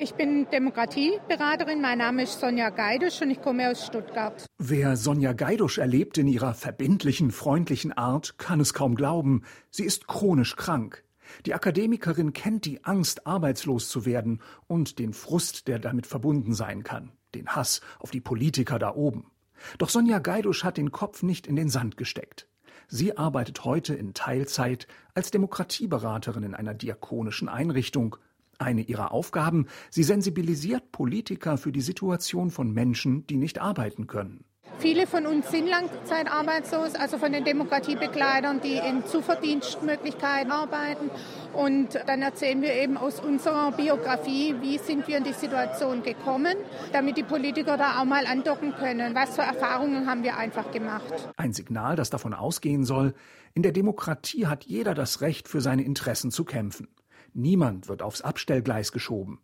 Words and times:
Ich 0.00 0.14
bin 0.14 0.46
Demokratieberaterin. 0.52 1.80
Mein 1.80 1.98
Name 1.98 2.22
ist 2.22 2.38
Sonja 2.38 2.70
Geidusch 2.70 3.20
und 3.20 3.32
ich 3.32 3.42
komme 3.42 3.68
aus 3.68 3.84
Stuttgart. 3.84 4.46
Wer 4.56 4.96
Sonja 4.96 5.32
Geidusch 5.32 5.78
erlebt 5.78 6.18
in 6.18 6.28
ihrer 6.28 6.54
verbindlichen, 6.54 7.32
freundlichen 7.32 7.92
Art, 7.92 8.38
kann 8.38 8.60
es 8.60 8.74
kaum 8.74 8.94
glauben. 8.94 9.42
Sie 9.72 9.82
ist 9.82 10.06
chronisch 10.06 10.54
krank. 10.54 11.02
Die 11.46 11.54
Akademikerin 11.54 12.32
kennt 12.32 12.64
die 12.64 12.84
Angst, 12.84 13.26
arbeitslos 13.26 13.88
zu 13.88 14.06
werden 14.06 14.40
und 14.68 15.00
den 15.00 15.12
Frust, 15.12 15.66
der 15.66 15.80
damit 15.80 16.06
verbunden 16.06 16.54
sein 16.54 16.84
kann, 16.84 17.10
den 17.34 17.48
Hass 17.48 17.80
auf 17.98 18.12
die 18.12 18.20
Politiker 18.20 18.78
da 18.78 18.94
oben. 18.94 19.32
Doch 19.78 19.88
Sonja 19.88 20.20
Geidusch 20.20 20.62
hat 20.62 20.76
den 20.76 20.92
Kopf 20.92 21.24
nicht 21.24 21.48
in 21.48 21.56
den 21.56 21.70
Sand 21.70 21.96
gesteckt. 21.96 22.46
Sie 22.86 23.18
arbeitet 23.18 23.64
heute 23.64 23.96
in 23.96 24.14
Teilzeit 24.14 24.86
als 25.14 25.32
Demokratieberaterin 25.32 26.44
in 26.44 26.54
einer 26.54 26.74
diakonischen 26.74 27.48
Einrichtung 27.48 28.16
eine 28.58 28.82
ihrer 28.82 29.12
Aufgaben, 29.12 29.66
sie 29.90 30.02
sensibilisiert 30.02 30.92
Politiker 30.92 31.56
für 31.56 31.72
die 31.72 31.80
Situation 31.80 32.50
von 32.50 32.72
Menschen, 32.72 33.26
die 33.26 33.36
nicht 33.36 33.60
arbeiten 33.60 34.06
können. 34.06 34.44
Viele 34.78 35.08
von 35.08 35.26
uns 35.26 35.50
sind 35.50 35.66
langzeitarbeitslos, 35.66 36.94
also 36.94 37.18
von 37.18 37.32
den 37.32 37.44
Demokratiebegleitern, 37.44 38.60
die 38.60 38.76
in 38.76 39.04
Zuverdienstmöglichkeiten 39.04 40.52
arbeiten. 40.52 41.10
Und 41.52 41.98
dann 42.06 42.22
erzählen 42.22 42.62
wir 42.62 42.74
eben 42.74 42.96
aus 42.96 43.18
unserer 43.18 43.72
Biografie, 43.72 44.54
wie 44.60 44.78
sind 44.78 45.08
wir 45.08 45.18
in 45.18 45.24
die 45.24 45.32
Situation 45.32 46.04
gekommen, 46.04 46.54
damit 46.92 47.16
die 47.16 47.24
Politiker 47.24 47.76
da 47.76 48.00
auch 48.00 48.04
mal 48.04 48.24
andocken 48.26 48.72
können. 48.76 49.16
Was 49.16 49.34
für 49.34 49.42
Erfahrungen 49.42 50.06
haben 50.06 50.22
wir 50.22 50.36
einfach 50.36 50.70
gemacht. 50.70 51.12
Ein 51.36 51.52
Signal, 51.52 51.96
das 51.96 52.10
davon 52.10 52.32
ausgehen 52.32 52.84
soll, 52.84 53.14
in 53.54 53.64
der 53.64 53.72
Demokratie 53.72 54.46
hat 54.46 54.62
jeder 54.64 54.94
das 54.94 55.22
Recht, 55.22 55.48
für 55.48 55.60
seine 55.60 55.82
Interessen 55.82 56.30
zu 56.30 56.44
kämpfen. 56.44 56.86
Niemand 57.32 57.88
wird 57.88 58.02
aufs 58.02 58.22
Abstellgleis 58.22 58.92
geschoben. 58.92 59.40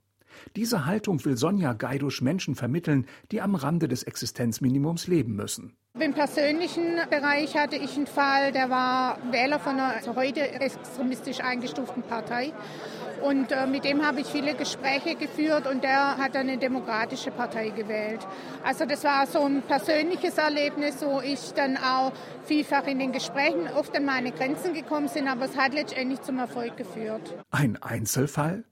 Diese 0.57 0.87
Haltung 0.87 1.25
will 1.25 1.37
Sonja 1.37 1.73
Geidusch 1.73 2.23
Menschen 2.23 2.55
vermitteln, 2.55 3.07
die 3.33 3.41
am 3.41 3.55
Rande 3.55 3.89
des 3.89 4.03
Existenzminimums 4.03 5.07
leben 5.07 5.35
müssen. 5.37 5.77
Im 6.01 6.13
persönlichen 6.13 6.97
Bereich 7.09 7.57
hatte 7.57 7.77
ich 7.77 7.97
einen 7.97 8.09
Fall, 8.09 8.51
der 8.51 8.69
war 8.69 9.17
Wähler 9.31 9.61
von 9.61 9.75
einer 9.75 9.95
also 9.95 10.17
heute 10.17 10.41
extremistisch 10.41 11.41
eingestuften 11.41 12.03
Partei. 12.03 12.53
Und 13.23 13.53
äh, 13.53 13.67
mit 13.69 13.85
dem 13.85 14.05
habe 14.05 14.21
ich 14.21 14.27
viele 14.27 14.57
Gespräche 14.57 15.15
geführt 15.15 15.69
und 15.69 15.85
der 15.85 16.19
hat 16.19 16.37
eine 16.37 16.59
demokratische 16.59 17.31
Partei 17.31 17.69
gewählt. 17.69 18.27
Also 18.65 18.87
das 18.87 19.05
war 19.05 19.27
so 19.29 19.45
ein 19.45 19.63
persönliches 19.63 20.37
Erlebnis, 20.37 20.97
wo 21.01 21.21
ich 21.21 21.53
dann 21.55 21.77
auch 21.77 22.13
vielfach 22.43 22.87
in 22.89 22.99
den 22.99 23.13
Gesprächen 23.13 23.69
oft 23.77 23.97
an 23.97 24.05
meine 24.05 24.33
Grenzen 24.33 24.75
gekommen 24.75 25.09
bin, 25.15 25.29
aber 25.29 25.45
es 25.45 25.57
hat 25.57 25.75
letztendlich 25.75 26.21
zum 26.23 26.39
Erfolg 26.39 26.77
geführt. 26.77 27.35
Ein 27.53 27.81
Einzelfall? 27.81 28.65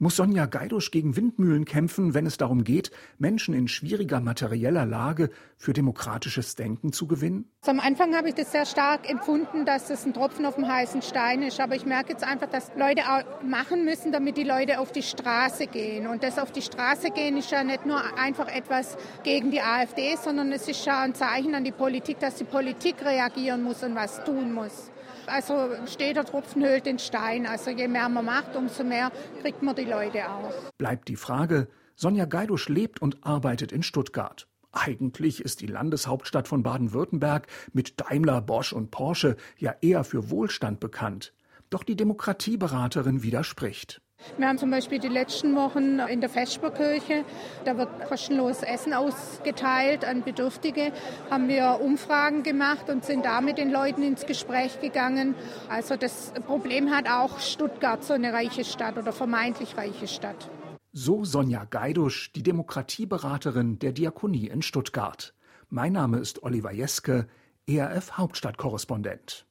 Muss 0.00 0.14
Sonja 0.14 0.46
Geidusch 0.46 0.92
gegen 0.92 1.16
Windmühlen 1.16 1.64
kämpfen, 1.64 2.14
wenn 2.14 2.24
es 2.24 2.36
darum 2.36 2.62
geht, 2.62 2.92
Menschen 3.18 3.52
in 3.52 3.66
schwieriger 3.66 4.20
materieller 4.20 4.86
Lage 4.86 5.28
für 5.56 5.72
demokratisches 5.72 6.54
Denken 6.54 6.92
zu 6.92 7.08
gewinnen? 7.08 7.50
Am 7.66 7.80
Anfang 7.80 8.14
habe 8.14 8.28
ich 8.28 8.36
das 8.36 8.52
sehr 8.52 8.64
stark 8.64 9.10
empfunden, 9.10 9.64
dass 9.64 9.88
das 9.88 10.06
ein 10.06 10.14
Tropfen 10.14 10.46
auf 10.46 10.54
dem 10.54 10.68
heißen 10.68 11.02
Stein 11.02 11.42
ist. 11.42 11.58
Aber 11.58 11.74
ich 11.74 11.84
merke 11.84 12.12
jetzt 12.12 12.22
einfach, 12.22 12.48
dass 12.48 12.70
Leute 12.76 13.02
auch 13.10 13.42
machen 13.42 13.84
müssen, 13.84 14.12
damit 14.12 14.36
die 14.36 14.44
Leute 14.44 14.78
auf 14.78 14.92
die 14.92 15.02
Straße 15.02 15.66
gehen. 15.66 16.06
Und 16.06 16.22
das 16.22 16.38
auf 16.38 16.52
die 16.52 16.62
Straße 16.62 17.10
gehen 17.10 17.36
ist 17.36 17.50
ja 17.50 17.64
nicht 17.64 17.84
nur 17.84 18.00
einfach 18.16 18.46
etwas 18.46 18.96
gegen 19.24 19.50
die 19.50 19.62
AfD, 19.62 20.14
sondern 20.14 20.52
es 20.52 20.68
ist 20.68 20.86
ja 20.86 21.00
ein 21.00 21.16
Zeichen 21.16 21.56
an 21.56 21.64
die 21.64 21.72
Politik, 21.72 22.20
dass 22.20 22.36
die 22.36 22.44
Politik 22.44 23.04
reagieren 23.04 23.64
muss 23.64 23.82
und 23.82 23.96
was 23.96 24.22
tun 24.22 24.54
muss. 24.54 24.92
Also 25.28 25.70
steht 25.86 26.16
der 26.16 26.24
Tropfen 26.24 26.64
höhlt 26.64 26.86
den 26.86 26.98
Stein. 26.98 27.46
Also 27.46 27.70
je 27.70 27.88
mehr 27.88 28.08
man 28.08 28.24
macht, 28.24 28.56
umso 28.56 28.84
mehr 28.84 29.12
kriegt 29.42 29.62
man 29.62 29.76
die 29.76 29.84
Leute 29.84 30.28
auch. 30.30 30.52
Bleibt 30.78 31.08
die 31.08 31.16
Frage, 31.16 31.68
Sonja 31.94 32.24
Geidusch 32.24 32.68
lebt 32.68 33.02
und 33.02 33.24
arbeitet 33.24 33.72
in 33.72 33.82
Stuttgart. 33.82 34.46
Eigentlich 34.72 35.40
ist 35.40 35.60
die 35.60 35.66
Landeshauptstadt 35.66 36.46
von 36.46 36.62
Baden-Württemberg 36.62 37.46
mit 37.72 38.00
Daimler, 38.00 38.40
Bosch 38.40 38.72
und 38.72 38.90
Porsche 38.90 39.36
ja 39.56 39.74
eher 39.80 40.04
für 40.04 40.30
Wohlstand 40.30 40.78
bekannt. 40.78 41.32
Doch 41.70 41.82
die 41.82 41.96
Demokratieberaterin 41.96 43.22
widerspricht. 43.22 44.00
Wir 44.38 44.46
haben 44.46 44.58
zum 44.58 44.70
Beispiel 44.70 45.00
die 45.00 45.08
letzten 45.08 45.56
Wochen 45.56 45.98
in 45.98 46.20
der 46.20 46.30
Vesperkirche, 46.30 47.24
da 47.64 47.76
wird 47.76 48.04
kostenlos 48.08 48.62
Essen 48.62 48.92
ausgeteilt 48.94 50.04
an 50.04 50.22
Bedürftige, 50.22 50.92
haben 51.28 51.48
wir 51.48 51.80
Umfragen 51.82 52.44
gemacht 52.44 52.88
und 52.88 53.04
sind 53.04 53.24
da 53.24 53.40
mit 53.40 53.58
den 53.58 53.70
Leuten 53.70 54.04
ins 54.04 54.26
Gespräch 54.26 54.80
gegangen. 54.80 55.34
Also 55.68 55.96
das 55.96 56.32
Problem 56.46 56.90
hat 56.90 57.08
auch 57.10 57.40
Stuttgart, 57.40 58.04
so 58.04 58.14
eine 58.14 58.32
reiche 58.32 58.64
Stadt 58.64 58.96
oder 58.96 59.12
vermeintlich 59.12 59.76
reiche 59.76 60.06
Stadt. 60.06 60.48
So 60.92 61.24
Sonja 61.24 61.64
Geidusch, 61.64 62.32
die 62.32 62.44
Demokratieberaterin 62.44 63.80
der 63.80 63.90
Diakonie 63.90 64.46
in 64.46 64.62
Stuttgart. 64.62 65.34
Mein 65.68 65.94
Name 65.94 66.18
ist 66.18 66.44
Oliver 66.44 66.72
Jeske, 66.72 67.26
ERF 67.66 68.12
Hauptstadtkorrespondent. 68.12 69.47